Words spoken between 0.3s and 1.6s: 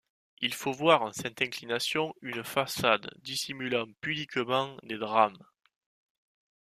Il faut voir en cette